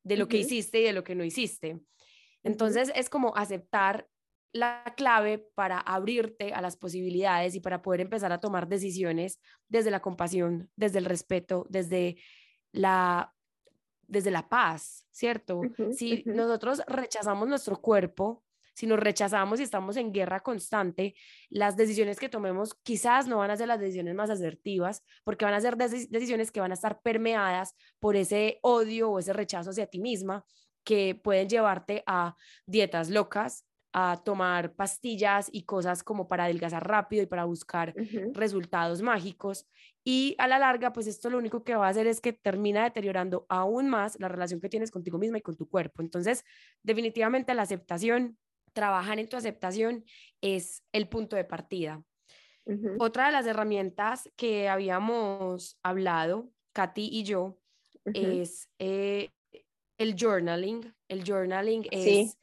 [0.04, 1.80] de lo que hiciste y de lo que no hiciste.
[2.42, 4.06] Entonces es como aceptar
[4.52, 9.90] la clave para abrirte a las posibilidades y para poder empezar a tomar decisiones desde
[9.90, 12.16] la compasión, desde el respeto, desde
[12.70, 13.33] la,
[14.08, 15.62] desde la paz, ¿cierto?
[15.92, 21.14] si nosotros rechazamos nuestro cuerpo, si nos rechazamos y estamos en guerra constante,
[21.48, 25.54] las decisiones que tomemos quizás no van a ser las decisiones más asertivas, porque van
[25.54, 29.86] a ser decisiones que van a estar permeadas por ese odio o ese rechazo hacia
[29.86, 30.44] ti misma
[30.82, 32.36] que pueden llevarte a
[32.66, 33.64] dietas locas,
[33.96, 37.94] a tomar pastillas y cosas como para adelgazar rápido y para buscar
[38.32, 39.68] resultados mágicos.
[40.02, 42.82] Y a la larga, pues esto lo único que va a hacer es que termina
[42.82, 46.02] deteriorando aún más la relación que tienes contigo misma y con tu cuerpo.
[46.02, 46.44] Entonces,
[46.82, 48.36] definitivamente la aceptación,
[48.72, 50.04] trabajar en tu aceptación
[50.40, 52.02] es el punto de partida.
[52.98, 57.60] Otra de las herramientas que habíamos hablado, Katy y yo,
[58.06, 59.30] es eh,
[59.98, 60.92] el journaling.
[61.08, 62.36] El journaling es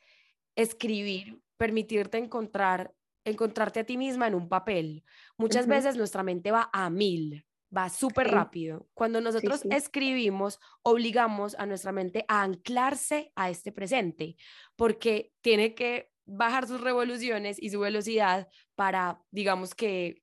[0.56, 2.94] escribir, permitirte encontrar,
[3.26, 5.04] encontrarte a ti misma en un papel.
[5.38, 8.88] Muchas veces nuestra mente va a mil, va súper rápido.
[8.94, 14.36] Cuando nosotros escribimos, obligamos a nuestra mente a anclarse a este presente,
[14.76, 20.21] porque tiene que bajar sus revoluciones y su velocidad para, digamos que,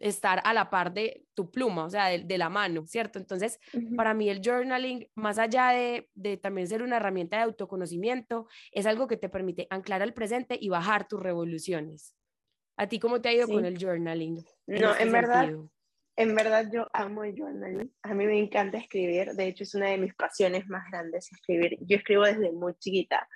[0.00, 3.18] estar a la par de tu pluma, o sea, de, la mano, ¿cierto?
[3.18, 3.58] Entonces,
[3.96, 8.86] para mí el journaling, más allá de, de, también ser una herramienta de autoconocimiento, es
[8.86, 12.14] algo que te permite anclar al presente y bajar tus revoluciones.
[12.76, 14.36] ¿A ti cómo te ha ido con el journaling?
[14.66, 15.50] no, este en verdad,
[16.16, 17.92] en verdad yo amo el journaling.
[18.02, 19.32] A mí me encanta escribir.
[19.32, 21.76] De hecho, es una de mis pasiones más grandes escribir.
[21.80, 23.28] Yo escribo desde muy chiquita.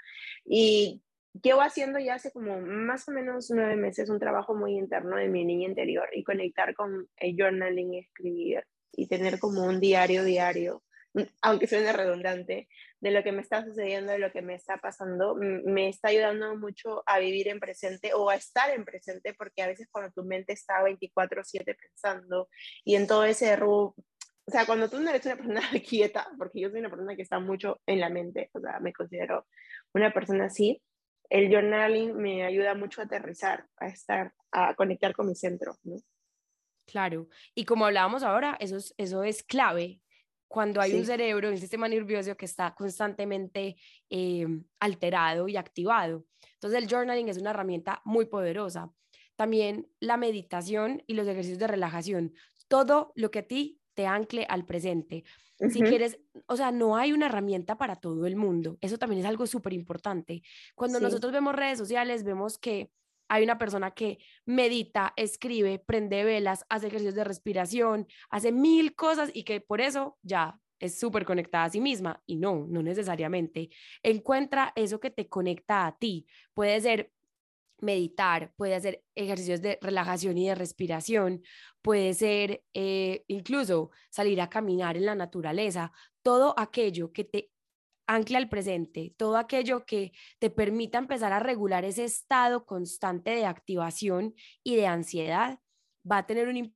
[0.45, 1.03] Y
[1.41, 5.29] llevo haciendo ya hace como más o menos nueve meses un trabajo muy interno de
[5.29, 10.83] mi niña interior y conectar con el journaling, escribir y tener como un diario diario,
[11.15, 12.69] mm, aunque suene redundante,
[13.01, 16.57] de lo que me está sucediendo, de lo que me está pasando, me está ayudando
[16.57, 20.25] mucho a vivir en presente o a estar en presente, porque a veces cuando tu
[20.25, 22.49] mente está 24/7 pensando
[22.85, 23.95] y en todo ese rubro,
[24.45, 27.23] o sea, cuando tú no eres una persona quieta, porque yo soy una persona que
[27.23, 29.47] está mucho en la mente, o sea, me considero
[29.95, 30.83] una persona así,
[31.33, 35.97] el journaling me ayuda mucho a aterrizar, a estar, a conectar con mi centro, ¿no?
[36.85, 40.03] Claro, y como hablábamos ahora, eso es, eso es clave.
[40.47, 43.77] Cuando hay un cerebro, un sistema nervioso que está constantemente
[44.11, 44.47] eh,
[44.79, 46.27] alterado y activado.
[46.53, 48.93] Entonces el journaling es una herramienta muy poderosa.
[49.35, 52.35] También la meditación y los ejercicios de relajación.
[52.69, 55.25] Todo lo que a ti te ancle al presente.
[55.71, 58.79] Si quieres, o sea, no hay una herramienta para todo el mundo.
[58.81, 60.43] Eso también es algo súper importante.
[60.75, 62.91] Cuando nosotros vemos redes sociales, vemos que
[63.29, 69.31] hay una persona que medita, escribe, prende velas, hace ejercicios de respiración, hace mil cosas
[69.33, 72.23] y que por eso ya es súper conectada a sí misma.
[72.27, 73.71] Y no, no necesariamente.
[74.03, 76.27] Encuentra eso que te conecta a ti.
[76.55, 77.13] Puede ser
[77.83, 81.43] meditar, puede hacer ejercicios de relajación y de respiración,
[81.83, 85.93] puede ser eh, incluso salir a caminar en la naturaleza,
[86.23, 87.51] todo aquello que te
[88.07, 93.47] ancle al presente, todo aquello que te permita empezar a regular ese estado constante de
[93.47, 95.59] activación y de ansiedad,
[96.11, 96.73] va a tener un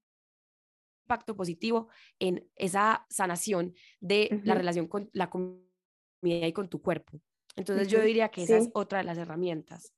[1.06, 1.88] impacto positivo
[2.18, 5.62] en esa sanación de la relación con la comida
[6.22, 7.20] y con tu cuerpo.
[7.54, 9.95] Entonces yo diría que esa es otra de las herramientas.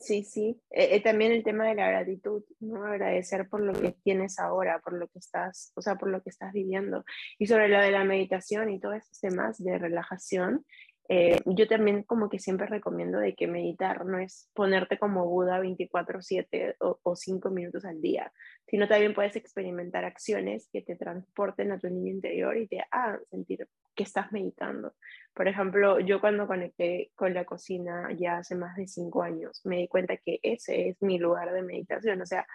[0.00, 0.58] Sí, sí.
[0.70, 2.86] Eh, eh, también el tema de la gratitud, ¿no?
[2.86, 6.30] Agradecer por lo que tienes ahora, por lo que estás, o sea, por lo que
[6.30, 7.04] estás viviendo.
[7.38, 10.64] Y sobre lo de la meditación y todos esos temas de relajación,
[11.12, 15.58] eh, yo también como que siempre recomiendo de que meditar no es ponerte como Buda
[15.58, 18.32] 24/7 o, o 5 minutos al día,
[18.68, 23.18] sino también puedes experimentar acciones que te transporten a tu niño interior y te hagan
[23.28, 24.94] sentir que estás meditando.
[25.34, 29.78] Por ejemplo, yo cuando conecté con la cocina ya hace más de 5 años, me
[29.78, 32.22] di cuenta que ese es mi lugar de meditación.
[32.22, 32.46] O sea,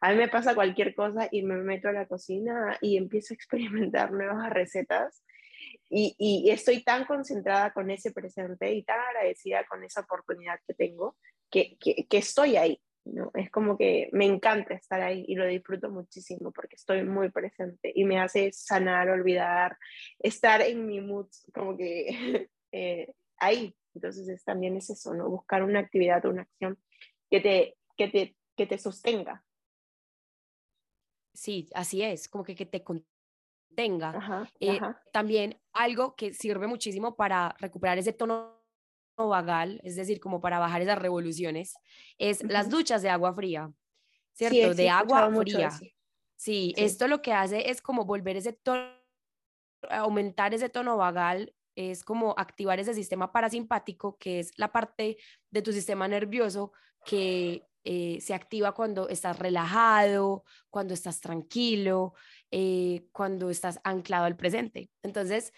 [0.00, 3.38] a mí me pasa cualquier cosa y me meto a la cocina y empiezo a
[3.38, 5.24] experimentar nuevas recetas
[5.94, 11.16] y, estoy tan concentrada con ese presente y tan agradecida con esa oportunidad que tengo
[11.50, 12.80] que, que, estoy ahí.
[13.04, 13.30] ¿no?
[13.34, 17.92] Es como que me encanta estar ahí y lo disfruto muchísimo porque estoy muy presente
[17.94, 19.76] y me hace sanar, olvidar,
[20.18, 22.08] estar en mi mood como que
[22.72, 23.76] eh, ahí.
[23.94, 25.28] Entonces es, también es eso, ¿no?
[25.28, 26.78] Buscar una actividad o una acción
[27.30, 29.44] que te, que te, que te sostenga.
[31.34, 32.82] Sí, así es, como que, que te
[33.74, 34.48] tenga.
[34.60, 34.80] Eh,
[35.12, 38.62] también algo que sirve muchísimo para recuperar ese tono
[39.16, 41.76] vagal, es decir, como para bajar esas revoluciones,
[42.18, 43.70] es las duchas de agua fría,
[44.32, 44.74] ¿cierto?
[44.74, 45.70] de agua fría.
[46.36, 48.90] Sí, esto lo que hace es como volver ese tono,
[49.88, 55.16] aumentar ese tono vagal, es como activar ese sistema parasimpático, que es la parte
[55.50, 56.72] de tu sistema nervioso
[57.04, 62.14] que eh, se activa cuando estás relajado, cuando estás tranquilo,
[62.56, 64.88] eh, cuando estás anclado al presente.
[65.02, 65.52] Entonces,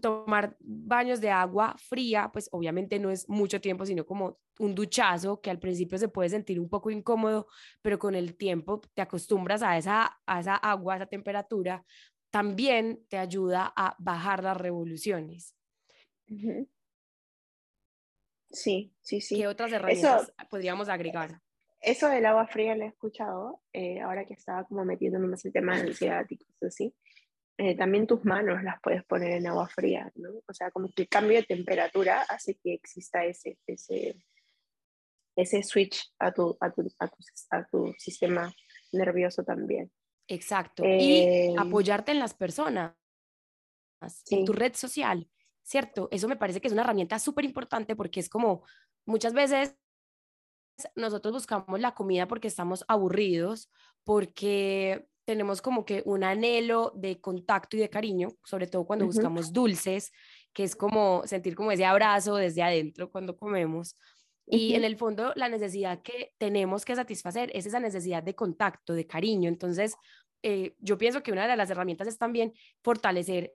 [0.00, 5.40] tomar baños de agua fría, pues obviamente no es mucho tiempo, sino como un duchazo
[5.40, 7.48] que al principio se puede sentir un poco incómodo,
[7.82, 11.84] pero con el tiempo te acostumbras a esa, a esa agua, a esa temperatura,
[12.30, 15.56] también te ayuda a bajar las revoluciones.
[18.52, 19.38] Sí, sí, sí.
[19.38, 21.41] ¿Qué otras herramientas podríamos agregar?
[21.82, 25.52] Eso del agua fría lo he escuchado, eh, ahora que estaba como metiéndome más el
[25.52, 26.94] tema de ansiedad y cosas así.
[27.58, 30.30] Eh, también tus manos las puedes poner en agua fría, ¿no?
[30.46, 34.16] O sea, como que el cambio de temperatura hace que exista ese, ese,
[35.36, 36.88] ese switch a tu, a tu,
[37.50, 38.52] a tu, sistema
[38.92, 39.90] nervioso también.
[40.28, 40.84] Exacto.
[40.84, 42.94] y eh, apoyarte en las personas,
[44.30, 45.28] en tu red social,
[45.62, 46.08] ¿cierto?
[46.12, 48.64] Eso me parece que es una herramienta súper importante porque es como
[49.04, 49.76] muchas veces
[50.94, 53.70] nosotros buscamos la comida porque estamos aburridos,
[54.04, 59.52] porque tenemos como que un anhelo de contacto y de cariño, sobre todo cuando buscamos
[59.52, 60.12] dulces,
[60.52, 63.96] que es como sentir como ese abrazo desde adentro cuando comemos.
[64.46, 68.92] Y en el fondo la necesidad que tenemos que satisfacer es esa necesidad de contacto,
[68.92, 69.48] de cariño.
[69.48, 69.96] Entonces,
[70.42, 73.52] eh, yo pienso que una de las herramientas es también fortalecer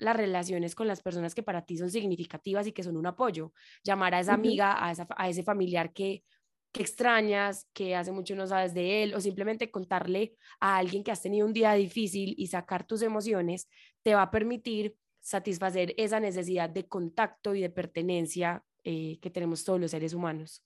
[0.00, 3.52] las relaciones con las personas que para ti son significativas y que son un apoyo.
[3.84, 6.24] Llamar a esa amiga, a, a ese familiar que,
[6.72, 11.10] que extrañas, que hace mucho no sabes de él, o simplemente contarle a alguien que
[11.10, 13.68] has tenido un día difícil y sacar tus emociones,
[14.02, 19.64] te va a permitir satisfacer esa necesidad de contacto y de pertenencia eh, que tenemos
[19.64, 20.64] todos los seres humanos.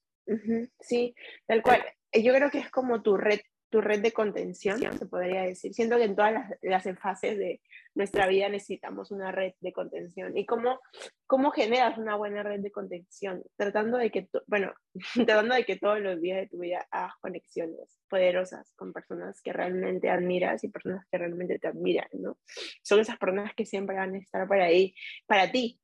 [0.81, 1.14] Sí,
[1.47, 1.85] tal cual.
[2.12, 5.75] Yo creo que es como tu red tu red de contención, se podría decir.
[5.75, 7.60] Siento que en todas las, las, fases de
[7.94, 10.37] nuestra vida necesitamos una red de contención.
[10.37, 10.81] ¿Y cómo,
[11.27, 13.42] cómo generas una buena red de contención?
[13.56, 14.73] Tratando de que, bueno,
[15.15, 19.52] tratando de que todos los días de tu vida hagas conexiones poderosas con personas que
[19.52, 22.38] realmente admiras y personas que realmente te admiran, ¿no?
[22.83, 24.94] Son esas personas que siempre van a estar para ahí,
[25.27, 25.81] para ti,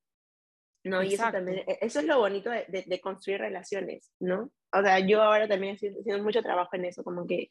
[0.84, 1.02] ¿no?
[1.02, 4.50] Y eso también, e, eso es lo bonito de, de, construir relaciones, ¿no?
[4.72, 7.48] O sea, yo ahora también estoy haciendo mucho trabajo en eso, como que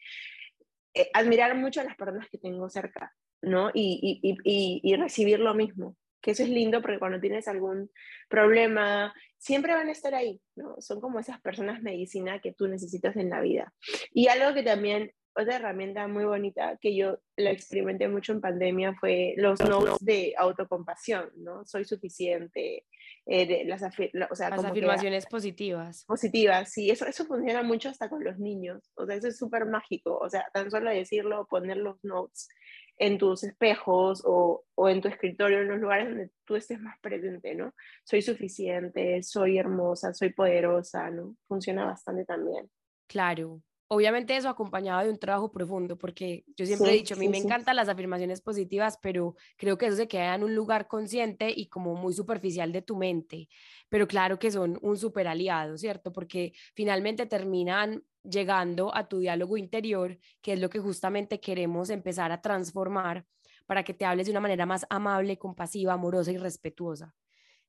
[0.93, 3.69] eh, admirar mucho a las personas que tengo cerca, ¿no?
[3.73, 7.91] Y, y, y, y, recibir lo mismo, que eso es lindo porque cuando tienes algún
[8.27, 10.75] problema, siempre van a estar ahí, ¿no?
[10.79, 13.73] Son como esas personas medicina que tú necesitas en la vida.
[14.11, 18.93] Y algo que también otra herramienta muy bonita que yo la experimenté mucho en pandemia
[18.99, 21.65] fue los notes de autocompasión, ¿no?
[21.65, 22.85] Soy suficiente,
[23.25, 26.05] eh, de las, o sea, las afirmaciones positivas.
[26.05, 29.65] Positivas, sí, eso, eso funciona mucho hasta con los niños, o sea, eso es súper
[29.65, 32.49] mágico, o sea, tan solo decirlo, poner los notes
[32.97, 36.99] en tus espejos o, o, en tu escritorio, en los lugares donde tú estés más
[36.99, 37.73] presente, ¿no?
[38.03, 41.35] Soy suficiente, soy hermosa, soy poderosa, ¿no?
[41.47, 42.69] Funciona bastante también.
[43.07, 43.61] Claro,
[43.91, 47.39] Obviamente eso acompañado de un trabajo profundo, porque yo siempre he dicho, a mí me
[47.39, 51.69] encantan las afirmaciones positivas, pero creo que eso se queda en un lugar consciente y
[51.69, 53.49] como muy superficial de tu mente,
[53.89, 56.11] pero claro que son un super aliado, ¿cierto?
[56.11, 62.31] Porque finalmente terminan llegando a tu diálogo interior, que es lo que justamente queremos empezar
[62.31, 63.25] a transformar
[63.65, 67.15] para que te hables de una manera más amable, compasiva, amorosa y respetuosa.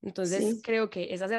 [0.02, 1.30] Entonces, creo que esas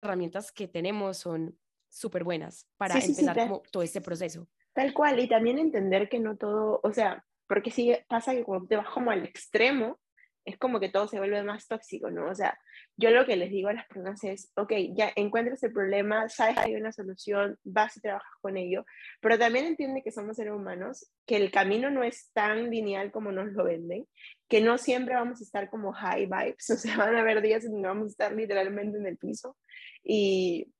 [0.00, 1.58] herramientas que tenemos son
[1.94, 4.48] súper buenas para empezar como todo este proceso.
[4.72, 8.66] Tal cual, y también entender que no todo, o sea, porque sí pasa que cuando
[8.66, 10.00] te vas como al extremo,
[10.44, 12.28] es como que todo se vuelve más tóxico, ¿no?
[12.28, 12.58] O sea,
[12.96, 16.56] yo lo que les digo a las personas es, ok, ya encuentras el problema, sabes
[16.56, 18.84] que hay una solución, vas y trabajas con ello,
[19.20, 23.32] pero también entiende que somos seres humanos, que el camino no es tan lineal como
[23.32, 24.06] nos lo venden,
[24.48, 27.64] que no siempre vamos a estar como high vibes, o sea, van a haber días
[27.64, 29.56] en donde vamos a estar literalmente en el piso
[30.02, 30.73] y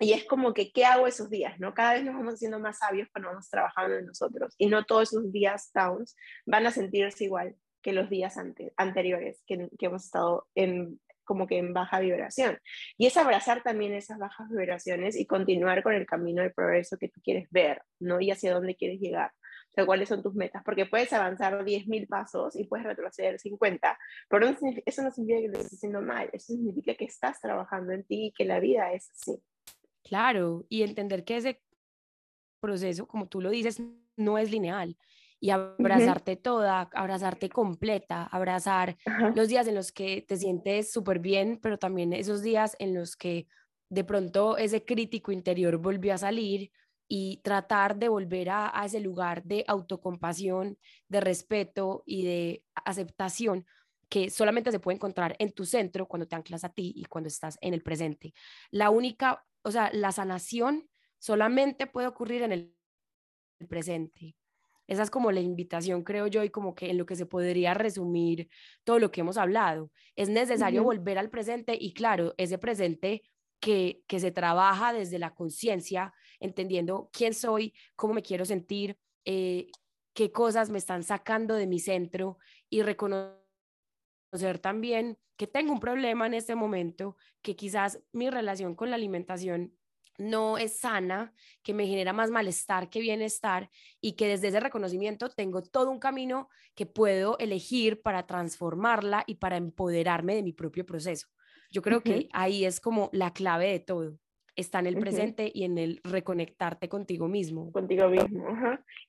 [0.00, 1.60] y es como que, ¿qué hago esos días?
[1.60, 1.74] ¿no?
[1.74, 4.54] Cada vez nos vamos haciendo más sabios cuando vamos trabajando en nosotros.
[4.56, 8.36] Y no todos esos días downs van a sentirse igual que los días
[8.76, 12.58] anteriores que, que, hemos estado en, como que en baja vibración.
[12.96, 17.08] Y es abrazar también esas bajas vibraciones y continuar con el camino de progreso que
[17.08, 18.20] tú quieres ver, ¿no?
[18.20, 19.32] Y hacia dónde quieres llegar.
[19.70, 23.98] O sea, cuáles son tus metas, porque puedes avanzar 10.000 pasos y puedes retroceder 50,
[24.28, 24.48] pero
[24.84, 28.26] eso no significa que lo estés haciendo mal, eso significa que estás trabajando en ti
[28.26, 29.40] y que la vida es así.
[30.10, 31.62] Claro, y entender que ese
[32.60, 33.80] proceso, como tú lo dices,
[34.16, 34.96] no es lineal.
[35.38, 38.98] Y abrazarte toda, abrazarte completa, abrazar
[39.36, 43.14] los días en los que te sientes súper bien, pero también esos días en los
[43.14, 43.46] que
[43.88, 46.72] de pronto ese crítico interior volvió a salir
[47.06, 50.76] y tratar de volver a, a ese lugar de autocompasión,
[51.08, 53.64] de respeto y de aceptación
[54.08, 57.28] que solamente se puede encontrar en tu centro cuando te anclas a ti y cuando
[57.28, 58.34] estás en el presente.
[58.72, 60.88] La única o sea, la sanación
[61.18, 62.76] solamente puede ocurrir en el
[63.68, 64.36] presente.
[64.86, 67.74] Esa es como la invitación, creo yo, y como que en lo que se podría
[67.74, 68.48] resumir
[68.82, 69.92] todo lo que hemos hablado.
[70.16, 73.22] Es necesario volver al presente y claro, ese presente
[73.60, 79.70] que, que se trabaja desde la conciencia, entendiendo quién soy, cómo me quiero sentir, eh,
[80.12, 82.38] qué cosas me están sacando de mi centro
[82.68, 83.39] y reconocer
[84.60, 89.74] también que tengo un problema en este momento, que quizás mi relación con la alimentación
[90.18, 93.70] no es sana, que me genera más malestar que bienestar
[94.00, 99.36] y que desde ese reconocimiento tengo todo un camino que puedo elegir para transformarla y
[99.36, 101.28] para empoderarme de mi propio proceso.
[101.70, 104.18] Yo creo que ahí es como la clave de todo
[104.60, 107.72] está en el presente y en el reconectarte contigo mismo.
[107.72, 108.46] Contigo mismo,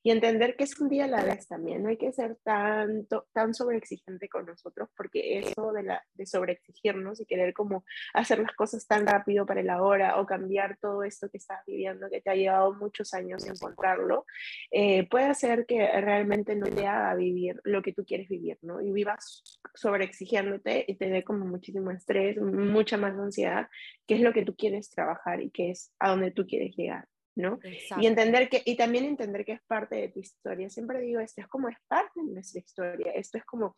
[0.03, 3.27] Y entender que es un día a la vez también, no hay que ser tanto,
[3.33, 7.83] tan sobreexigente con nosotros, porque eso de, la, de sobreexigirnos y querer como
[8.13, 12.09] hacer las cosas tan rápido para el ahora o cambiar todo esto que estás viviendo,
[12.09, 14.25] que te ha llevado muchos años encontrarlo,
[14.71, 18.81] eh, puede hacer que realmente no te haga vivir lo que tú quieres vivir, ¿no?
[18.81, 23.67] Y vivas sobreexigiéndote y te dé como muchísimo estrés, mucha más ansiedad,
[24.07, 27.07] que es lo que tú quieres trabajar y que es a donde tú quieres llegar,
[27.35, 27.59] ¿no?
[27.99, 30.69] Y entender que, y también entender que es parte de tu historia.
[30.69, 33.75] Siempre digo, esto es como es parte de nuestra historia, esto es como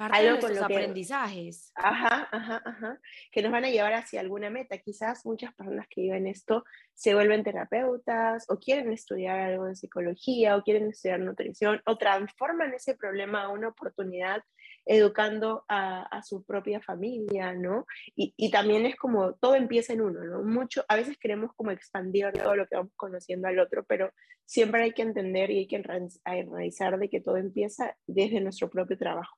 [0.00, 1.72] algo con los aprendizajes.
[1.74, 4.78] Ajá, ajá, ajá, que nos van a llevar hacia alguna meta.
[4.78, 6.64] Quizás muchas personas que viven esto
[6.94, 12.72] se vuelven terapeutas o quieren estudiar algo en psicología o quieren estudiar nutrición o transforman
[12.72, 14.42] ese problema a una oportunidad
[14.86, 17.86] educando a, su propia familia, ¿no?
[18.16, 20.42] Y, y, también es como, todo empieza en uno, ¿no?
[20.42, 24.10] Mucho, a veces queremos como expandir todo lo que vamos conociendo al otro, pero
[24.44, 25.82] siempre hay que entender y hay que
[26.24, 29.36] analizar de que todo empieza desde nuestro propio trabajo.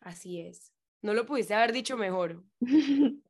[0.00, 0.72] Así es.
[1.02, 2.42] No lo pudiste haber dicho mejor.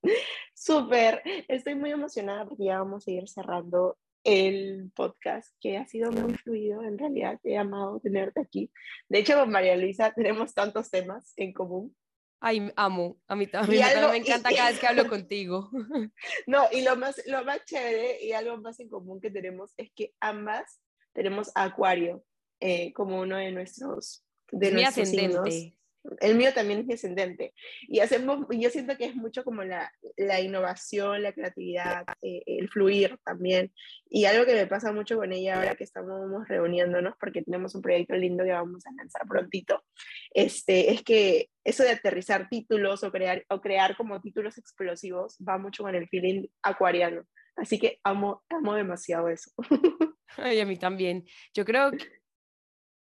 [0.55, 6.11] Súper, estoy muy emocionada porque ya vamos a ir cerrando el podcast, que ha sido
[6.13, 6.83] muy fluido.
[6.83, 8.71] En realidad, he amado tenerte aquí.
[9.09, 11.97] De hecho, con María Luisa tenemos tantos temas en común.
[12.45, 15.71] Ay, amo, a mí, también me encanta cada vez que hablo contigo.
[16.47, 19.93] No, y lo más, lo más chévere y algo más en común que tenemos es
[19.95, 20.81] que ambas
[21.13, 22.25] tenemos Acuario
[22.59, 25.77] eh, como uno de nuestros, de nuestros ascendente.
[26.21, 27.55] El mío también es descendente.
[27.83, 32.69] Y hacemos, yo siento que es mucho como la, la innovación, la creatividad, eh, el
[32.69, 33.73] fluir también.
[34.09, 37.83] Y algo que me pasa mucho con ella ahora que estamos reuniéndonos, porque tenemos un
[37.83, 39.85] proyecto lindo que vamos a lanzar prontito,
[40.33, 45.59] este, es que eso de aterrizar títulos o crear, o crear como títulos explosivos va
[45.59, 47.23] mucho con el feeling acuariano.
[47.57, 49.53] Así que amo, amo demasiado eso.
[50.37, 51.25] Ay, a mí también.
[51.55, 51.93] Yo creo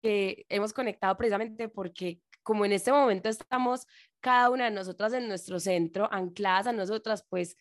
[0.02, 3.86] que hemos conectado precisamente porque como en este momento estamos
[4.20, 7.58] cada una de nosotras en nuestro centro, ancladas a nosotras, pues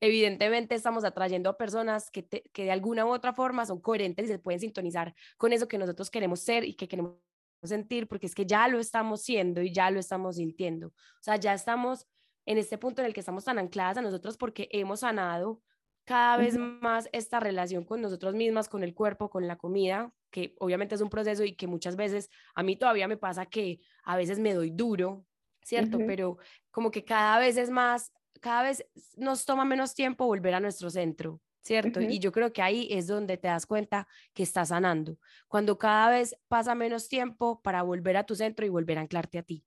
[0.00, 4.28] evidentemente estamos atrayendo a personas que, que de alguna u otra forma son coherentes y
[4.32, 7.14] se pueden sintonizar con eso que nosotros queremos ser y que queremos
[7.62, 10.88] sentir, porque es que ya lo estamos siendo y ya lo estamos sintiendo.
[10.88, 12.08] O sea, ya estamos
[12.44, 15.62] en este punto en el que estamos tan ancladas a nosotros porque hemos sanado
[16.04, 20.52] cada vez más esta relación con nosotros mismas, con el cuerpo, con la comida, que
[20.58, 24.16] obviamente es un proceso y que muchas veces a mí todavía me pasa que a
[24.16, 25.24] veces me doy duro,
[25.62, 25.96] ¿cierto?
[26.08, 26.38] Pero
[26.72, 28.84] como que cada vez es más, cada vez
[29.16, 32.00] nos toma menos tiempo volver a nuestro centro, ¿cierto?
[32.00, 36.10] Y yo creo que ahí es donde te das cuenta que estás sanando, cuando cada
[36.10, 39.64] vez pasa menos tiempo para volver a tu centro y volver a anclarte a ti.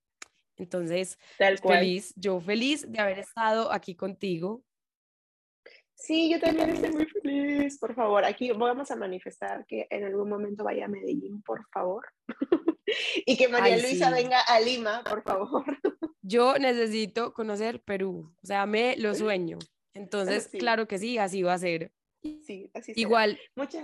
[0.58, 1.18] Entonces,
[1.64, 4.66] feliz, yo feliz de haber estado aquí contigo,
[5.98, 7.80] Sí, yo también estoy muy feliz.
[7.80, 12.06] Por favor, aquí vamos a manifestar que en algún momento vaya a Medellín, por favor.
[13.26, 15.66] y que María Luisa venga a Lima, por favor.
[16.22, 19.58] yo necesito conocer Perú, o sea, me lo sueño.
[19.94, 21.92] Entonces, claro que sí, así va a ser.
[22.22, 23.40] Sí, así Igual,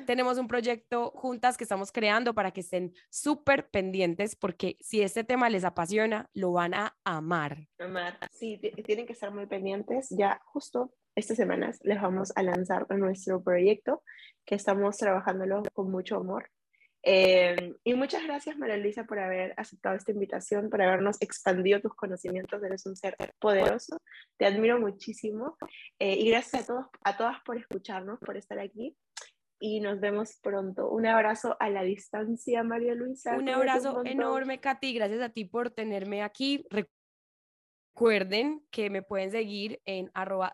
[0.05, 5.23] tenemos un proyecto juntas que estamos creando para que estén súper pendientes porque si este
[5.23, 7.69] tema les apasiona, lo van a amar.
[7.79, 10.09] Amar, sí, tienen que estar muy pendientes.
[10.09, 14.03] Ya justo estas semanas les vamos a lanzar nuestro proyecto
[14.45, 16.49] que estamos trabajándolo con mucho amor.
[17.05, 21.93] Eh, y muchas gracias, María Luisa, por haber aceptado esta invitación, por habernos expandido tus
[21.95, 22.63] conocimientos.
[22.63, 23.97] Eres un ser poderoso.
[24.37, 25.57] Te admiro muchísimo.
[25.99, 28.95] Eh, y gracias a, todos, a todas por escucharnos, por estar aquí.
[29.59, 30.89] Y nos vemos pronto.
[30.89, 33.35] Un abrazo a la distancia, María Luisa.
[33.35, 34.93] Un abrazo enorme, Katy.
[34.93, 36.65] Gracias a ti por tenerme aquí.
[37.95, 40.51] Recuerden que me pueden seguir en arroba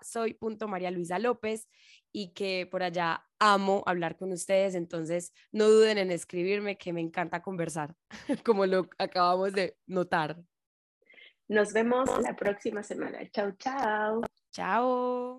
[1.20, 1.70] López
[2.12, 7.00] y que por allá amo hablar con ustedes, entonces no duden en escribirme que me
[7.00, 7.96] encanta conversar,
[8.46, 10.36] como lo acabamos de notar.
[11.48, 13.20] Nos vemos la próxima semana.
[13.32, 14.22] Chao, chao.
[14.52, 15.38] Chao.